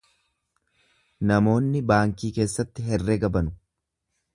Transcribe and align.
Namoonni 1.33 1.85
baankii 1.95 2.33
keessatti 2.41 2.91
herrega 2.91 3.35
banu. 3.39 3.59